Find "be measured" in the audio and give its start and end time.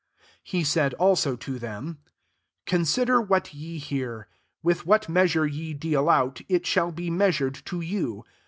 6.91-7.61